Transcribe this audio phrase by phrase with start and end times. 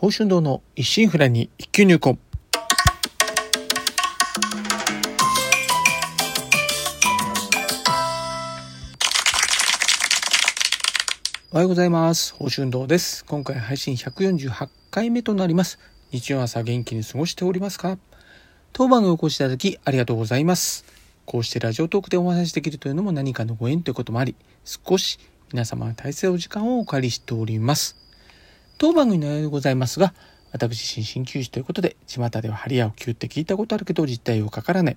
[0.00, 2.18] 宝春堂の一心不乱に一級入魂。
[11.52, 12.32] おはようございます。
[12.32, 13.26] 宝春堂です。
[13.26, 15.78] 今回配信148回目となります。
[16.12, 17.98] 日曜朝元気に過ごしておりますか？
[18.72, 20.86] 当番をお越しいただきありがとうございます。
[21.26, 25.18] こうしてラジオトークでお話しできるというのも何かのご縁ということもあり、少し
[25.52, 27.98] 皆様の大切なお時間をお借りしております。
[28.80, 30.14] 当番組の内容でございますが、
[30.52, 34.96] 私自身鍼灸師ということで、巷では針やを灸って聞いたことあるけど実態をかからない。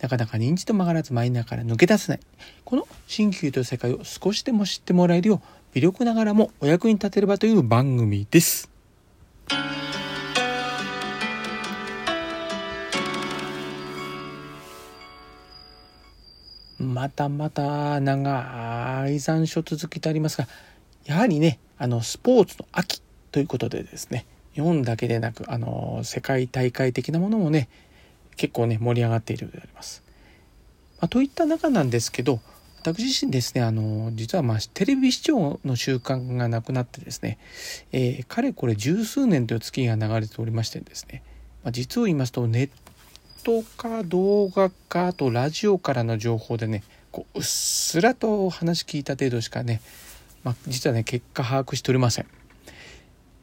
[0.00, 2.20] なかなか認知と曲がらずマイナーから抜け出せない。
[2.64, 5.40] この鍼灸という世界を少しでも知ってもらえるよう、
[5.74, 8.70] 微力ながらもお役に立てればという番組です。
[16.78, 20.48] またまた長い残暑続きてありますが、
[21.04, 27.68] やはりね、あの、スポーツの秋ということでですね、日本だけでなく、あの、世界大会的なものもね、
[28.36, 30.02] 結構ね、盛り上がっているようであります。
[31.00, 32.40] まあ、といった中なんですけど、
[32.80, 37.38] 私自身ですね、あの、実はまあ、テレビ視聴の習慣がなくなってですね、
[37.92, 41.22] えー、かれこれ十数年という月が流れておりましてですね、
[41.64, 42.70] まあ、実を言いますと、ネッ
[43.44, 49.80] トか動画か、あとラジオからの情報でね、こううっすらと話聞いた程度しかね、
[50.44, 52.37] まあ、実はね、結果把握しておりません。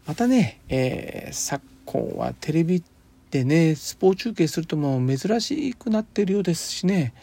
[0.06, 2.84] またね、えー、昨今はテレビ
[3.32, 7.14] でね、スポーツ中継するとも珍しくなってるようですしね、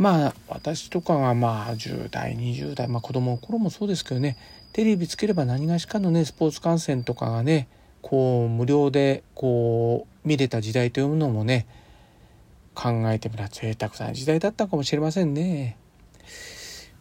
[0.00, 4.38] まあ私とかはまあ10代20代、まあ、子供の頃もそうですけどね
[4.72, 7.68] テレビつければ何がしかのねスポーツ観戦とかがね
[8.00, 11.66] こう無料でこう見れた時代というのもね
[12.74, 15.76] 考えてみれば贅沢な時代だったかもしれませんね。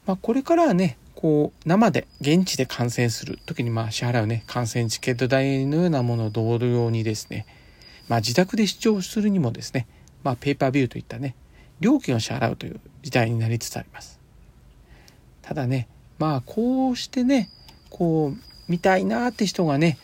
[0.05, 7.45] まあ、これからはねこう生で現地で観戦する時にまあ支払うね観戦チケット代のようなものを同様にですね、
[8.07, 9.85] まあ、自宅で視聴するにもですね、
[10.23, 11.35] まあ、ペーパービューといったね
[11.81, 14.19] 料金を支払うという時代になりつつあります。
[15.41, 15.87] ただね、
[16.19, 17.49] まあこうしてね、
[17.89, 19.97] こう見たいなって人がね、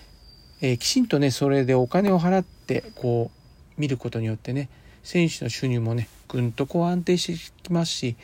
[0.62, 3.30] えー、きちんとね、それでお金を払ってこ
[3.78, 4.70] う見ることによってね、
[5.04, 8.16] 選手の収入もね、ぐんとこう安定してきますし、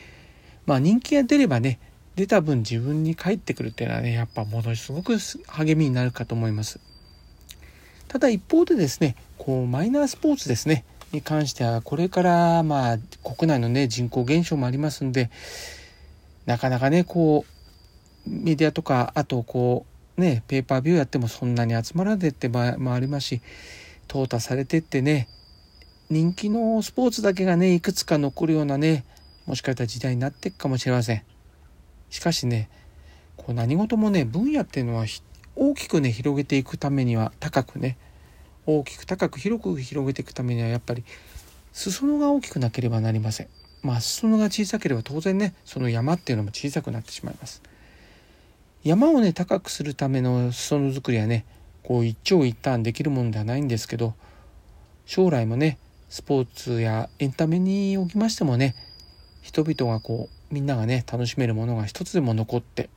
[0.66, 1.78] まあ人気が出ればね、
[2.16, 6.80] 出た分自分に返ってくるっていうのはね、やっぱものすごく励みになるかと思います。
[8.08, 15.30] ただ一方でですね、こうマイナースポーツですね、に関してはこれからまあ国内のね人口減少もありますんで
[16.46, 17.44] なかなかねこ
[18.26, 19.86] うメディアとかあとこ
[20.16, 23.40] うねペーパービューやってもそんなに集まらないって場合もありますし
[24.08, 25.28] 淘汰されてってね
[26.10, 29.04] 人気のスポーツだけがねいくつか残るようなね
[29.46, 31.31] もしかしたら時代になっていくかもしれません
[32.12, 32.68] しかしね
[33.38, 35.06] こう何事もね分野っていうのは
[35.56, 37.96] 大きくね広げていくためには高くね
[38.66, 41.04] 大きく高く広く広げていくためにはやっぱり
[41.72, 43.48] 裾野が大きくなければなりません。
[43.82, 47.62] まあ裾野が小さければ当然ねその山っていうのも小さくなってしまいます。
[48.84, 51.46] 山をね高くするための裾野作りはね
[51.82, 54.12] こう一長一短できるものではないんですけど
[55.06, 55.78] 将来もね
[56.10, 58.74] スポーツやエンタメにおきましてもね
[59.42, 62.88] 人々がこうみんながね楽しめるものが一つでも残って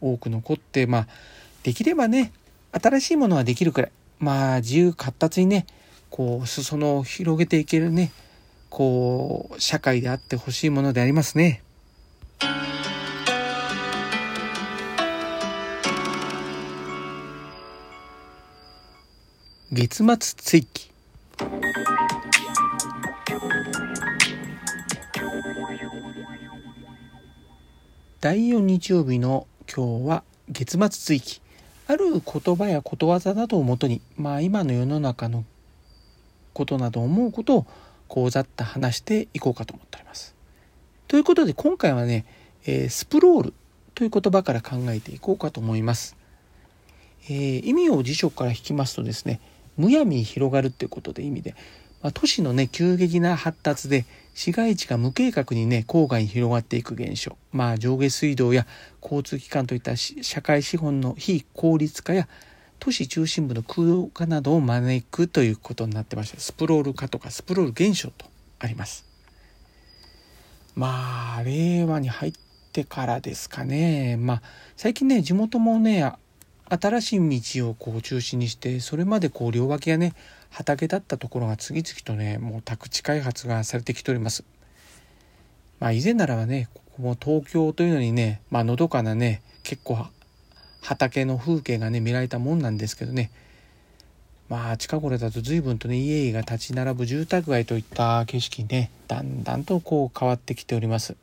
[0.00, 1.06] 多く残ってまあ
[1.62, 2.32] できればね
[2.72, 5.66] 新しいものができるくらいまあ自由活発にね
[6.10, 8.12] こう裾野を広げていけるね
[8.70, 11.62] こう社会であってほしいものでありますね。
[19.72, 20.93] 月末追記
[28.24, 31.42] 第4日曜日の今日は月末追記
[31.86, 35.44] ある言葉やことわざなどをもとに、まあ今の世の中の
[36.54, 37.66] ことなど思うことを
[38.08, 40.34] こうざっと話していこうかと思っております。
[41.06, 42.24] ということで今回はね、
[42.64, 43.54] えー、スプロール
[43.94, 46.16] という言葉から考えていこうかと思います。
[47.24, 49.42] えー、意味を辞書から引きますとですね、
[49.76, 51.54] むやみに広がるっていうことで意味で、
[52.04, 54.04] まあ、都市のね、急激な発達で
[54.34, 57.38] 市街地が無計画にね、郊外に広がっていく現象。
[57.50, 58.66] まあ、上下水道や
[59.02, 62.28] 交通機関といった社会資本の非効率化や
[62.78, 68.26] 都市中心部の空洞化などを招くということになってまして、スプロール化とかスプロール現象と
[68.58, 69.06] あります。
[70.74, 72.32] まあ、令和に入っ
[72.74, 74.18] てからですかね。
[74.18, 74.42] まあ、
[74.76, 76.12] 最近ね、地元もね、
[76.68, 80.14] 新しい道をこう中心にしてそれまでこう両脇がね
[80.54, 84.44] 畑だったところが次々とねもう宅地開発がされてきております。
[85.80, 90.06] まあ以前ならばねここも東京というのにねまあのどかなね結構
[90.80, 93.32] 畑の風景がね見られたもんなんですけどね。
[94.48, 101.16] まあ近頃だと随分とね家々が立ち並ぶ住宅街といった景色ねだんだんとこう変わってきております。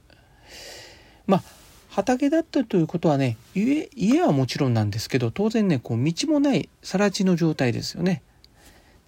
[1.25, 1.43] まあ
[1.87, 8.23] 畑だったということはね家家はもちろんなんですけど当然ねこう道もない更地の状態ですよね。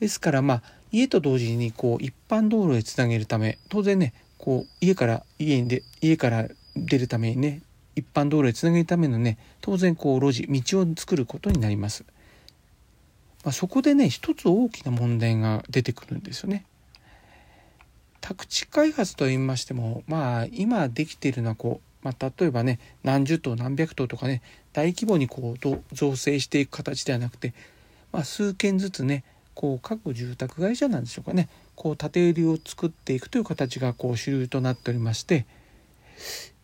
[0.03, 0.61] ですからまあ
[0.91, 7.61] 家と同時にこう一般道路へつなげるため当然ねこう家から家にで家から出るためにね
[7.95, 12.03] 一般道路へつなげるためのね当然こう路地道を作ることになります。
[13.45, 16.65] まあ、そこでね一つ大きな問題が出てくるんですよね。
[18.19, 24.41] 宅地開発といいましてもまあ今できているのはこう、まあ、例えばね何十棟何百棟とかね
[24.73, 27.53] 大規模にこう造成していく形ではなくて、
[28.11, 29.23] まあ、数軒ずつね
[29.55, 31.50] こう各住宅会社なんでしょうかね。
[31.75, 35.45] こう建て売りを作っていくという形がこう主流となっておりまして。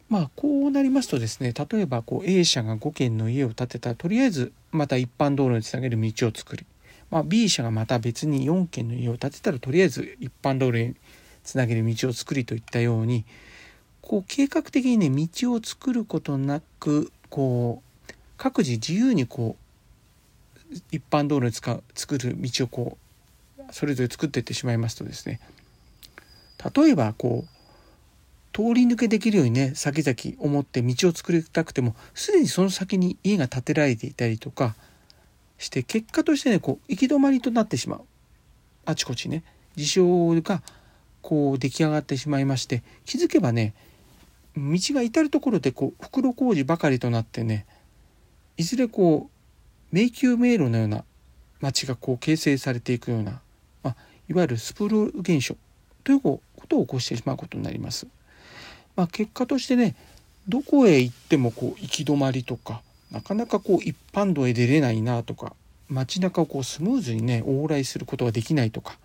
[0.10, 3.92] まあこうなりますとですね例えばこう A 社が5軒の家を建てた。
[3.92, 6.66] らとりあえずまた一般道路につなげる道を作り、
[7.12, 10.96] まあ、B 社がまた別に4軒の家を建てたらとりあえず一般道路に
[11.44, 13.24] つなげる道を作りといったように
[14.02, 19.69] こう計画的にね道を作ることなくこう各自自由にこう
[20.92, 22.98] 一般道路に使う作る道をこ
[23.58, 25.40] うそれぞれ作っていってしまいますとですね。
[26.76, 27.60] 例えばこう
[28.52, 34.76] 通り抜けできるようにね先々思って道を作りたくてもすでにその先に家が建てられていたりとか
[35.58, 38.02] して結果としてねこう行き止まりとなってしまう。
[38.86, 39.44] あちこちね
[39.76, 40.62] 事象が
[41.22, 43.74] こう出来上がってしまいまして気づけばね
[44.58, 47.66] 道が至る所でこう袋工事ばかりとなってね
[48.58, 49.39] いずれこう
[49.92, 51.04] 迷宮迷路のような
[51.62, 53.42] 街がこう形成されていくような、
[53.84, 53.96] まあ、
[54.30, 55.56] いわゆるスプール現象
[56.04, 58.08] ということを起こしてしまうことになります。
[58.96, 59.96] まあ、結果としてね
[60.48, 62.82] どこへ行ってもこう行き止まりとか
[63.12, 65.54] なかなかこう一般道へ出れないなとか
[65.88, 69.00] 街中をこうスムーズにね往来することができないとか、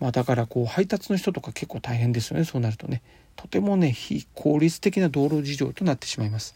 [0.00, 3.02] まあ、だからこう配達の人とか結構大変ですよねそうなるとね
[3.36, 6.54] とてもね非効率的な道路事情となってしまいます。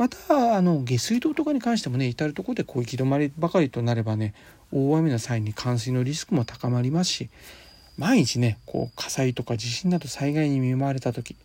[0.00, 4.32] またあの下水道とかに関してもね至る所でこう行き止まりばかりとなればね
[4.72, 7.28] 大雨の際に冠水のリスクも高まりますし
[7.98, 11.36] 毎日ねこう火災とか地震など災害に見舞われた時、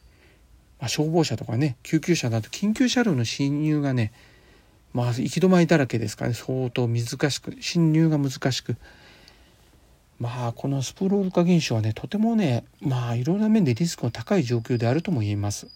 [0.80, 4.13] まあ、消防車とかね救急車など緊急車両の侵入がね
[4.94, 8.78] まあ行き止まりだらけですからね相当難しく侵入が難しく
[10.18, 15.68] まあこのスプロール化現象はねとてもねまあいろんな面でリスクの高い状況であるとも言えます。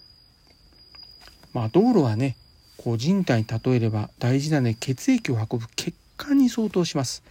[1.52, 2.38] まあ道路はね
[2.82, 7.24] こう人体に例えれば大事なね血液を運ぶ血管に相当します。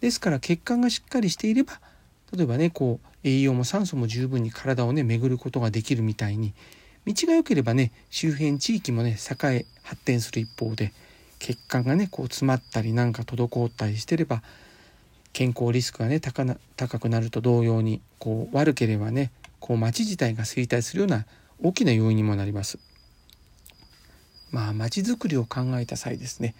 [0.00, 1.80] ですから血管がしっかりしていれば
[2.36, 6.52] 例えばねこう栄養も酸素も十分に体をね巡ることができるみたいに
[7.06, 10.92] 道が良ければね周辺地域もね栄え発展する一方で
[11.38, 14.42] 血管がねこう詰まったりなんか滞ったりしてれば
[15.32, 19.30] 健康リスクがね高な高くなると同様にこう悪ければね
[19.60, 21.24] こう町自体が衰退するような
[21.62, 22.78] 大きな要因にもなります。
[24.50, 26.54] まあ町づくりを考えた際ですね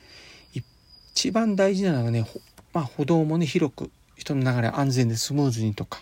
[1.16, 2.26] 一番大事なのはね、
[2.74, 6.00] まあ、歩道もね広く人の流れ安全でスムーズにとか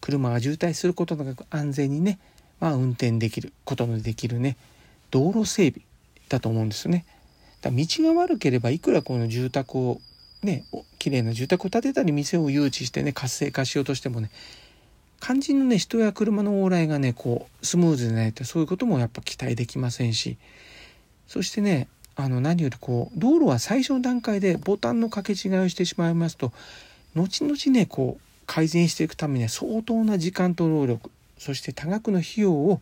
[0.00, 2.20] 車が渋滞することなく安全にね、
[2.60, 4.56] まあ、運転できることのできるね
[5.10, 5.84] 道路整備
[6.28, 7.04] だと思うんですよね。
[7.62, 10.00] だ道が悪ければいくらこの住宅を
[10.42, 10.64] ね
[11.00, 14.30] 綺麗な住宅を建てたり店を誘致してね活性化しようとしてもね
[15.20, 20.36] 肝心のね人や車の往来がねこうスムーズでないとそういうこともやっぱ期待できませんし
[21.26, 26.52] そしてねあの何よりこう道路は最初の段階でボタンの掛け違いをしてしまいますと
[27.14, 32.80] 後々ねこう改善していくためには相当な時間と労力そして多額の費用を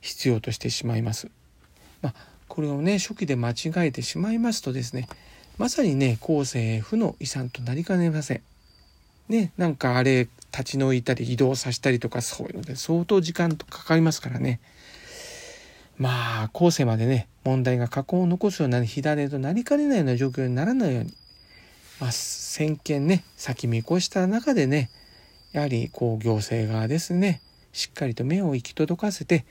[0.00, 1.28] 必要としてしまいます。
[2.02, 2.14] まあ、
[2.46, 5.08] これをね初期で間違えてしまいますとですね
[5.58, 8.42] まさにね後世負の遺産となりかねません。
[9.28, 14.60] ねなんかあれ立ち退いたり移動させたりとかそういうので相当時間とかかりますからね。
[15.98, 21.14] まあ後世までね問題が過去を残すような火種となりかねないような状況にならないように
[22.00, 24.90] まあ、先見ね先見越した中でね
[25.52, 27.40] やはりこう行政側ですね
[27.72, 29.44] しっかりと目を行き届かせて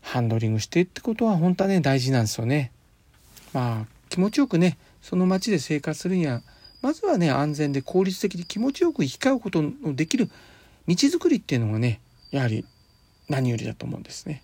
[0.00, 2.72] ハンドリングしていってことは本当はね大事なんですよね。
[3.52, 6.42] まあ気持ちよくねその町で生活するには
[6.80, 10.28] まずはね安全で効率的に気持ちよく行き交うことのできる
[10.88, 12.64] 道づくりっていうのがねやはり
[13.28, 14.42] 何よりだと思うんですね。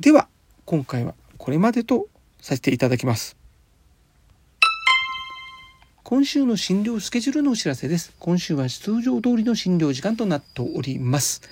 [0.00, 0.28] では
[0.64, 2.08] 今回はこれまでと
[2.40, 3.36] させていただきます。
[6.02, 8.12] 今週の診療スケジュールのお知らせです。
[8.18, 11.42] 今週は通常通りの診療時間となっております。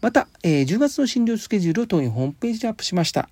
[0.00, 3.28] また、えー、10月の診療スケジュールを当院ホームページでアップしました。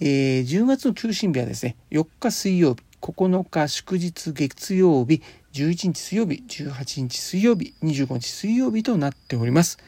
[0.00, 9.78] えー、10月の休診日はですね、4日水曜日、9日祝日月曜日、11日水曜日、18日水曜日、25日水曜日となっております。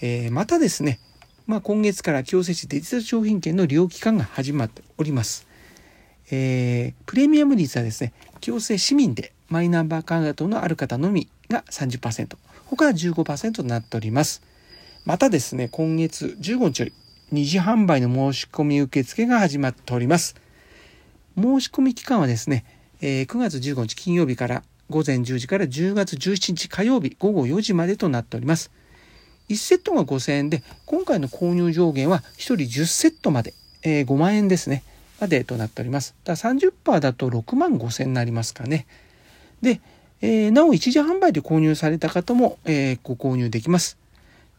[0.00, 1.00] えー、またですね、
[1.46, 5.46] まあ、今月から強制値デジタル商品券の利用期間が始まっております。
[6.32, 12.36] えー、プレミアム率はですね、強制市民でマイナンバーカードのある方のみが30%、
[12.66, 14.42] 他は15%となっております。
[15.04, 16.92] またですね、今月15日より
[17.30, 20.34] 二次販売の申し込み受付が始まっております。
[21.36, 22.64] 申し込み期間はですね、
[23.00, 28.72] えー、9月15日金曜日から午前10時から10月17日火曜日午後4時までとなっております。
[29.48, 34.82] 1セットが5000円で、今回の購入上限は1人10セットまで、えー、5万円ですね、
[35.20, 36.14] までとなっております。
[36.24, 38.86] だから30%だと6万5000円になりますかね。
[39.62, 39.80] で、
[40.20, 43.98] えー、なお一時販売で購入された方も、えー、ご購入できます。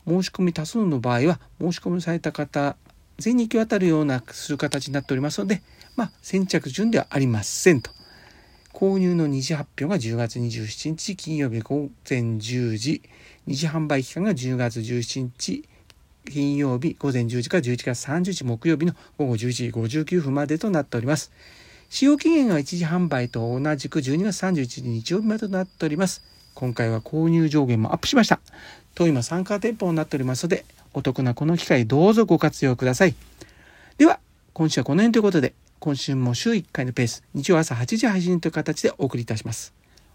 [0.08, 2.78] 申し込み多数の場合は、申し込みされた方
[3.20, 5.62] 全に行き渡るようなする形になっておりますので、
[5.96, 7.97] まあ、先着順ではありませんと。
[8.78, 13.02] 購入の二次発表が10月27日金曜日午前10時、
[13.48, 15.64] 二次販売期間が10月17日
[16.30, 21.32] 金曜日午前10時から11月30日木曜日の午後11時59分までとなっております。
[21.90, 26.22] 使用期限は一時販売と同じく12月31日日曜日までとなっております。
[26.54, 28.40] 今回は購入上限もアップしました。
[28.94, 33.16] と今参加店舗になっておりますので、お得なこの機会どうぞご活用ください。
[33.98, 34.20] では、
[34.54, 39.74] 今週はこの辺ということで、今週も週1回のペース、日曜朝8時配信という形でお送りいたします。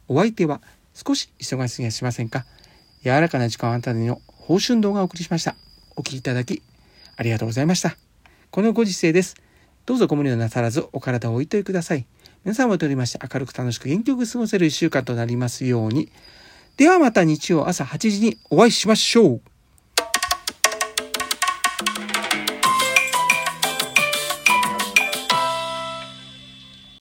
[0.08, 0.60] お相手は
[0.92, 2.44] 少し忙しすぎはしませんか？
[3.04, 5.54] 柔らかな時間をあなたの報春動画をお送りしました。
[5.96, 6.62] お聴きいただき
[7.16, 7.96] ありがとうございました。
[8.50, 9.36] このご時世です。
[9.86, 12.06] どうぞご無理なさらずお体をおいといください。
[12.44, 16.10] 皆様とおりまして明るく楽しく元気よく過ごせる一週間となりますように。
[16.76, 19.40] ではまた日曜朝8時にお会いしましょう。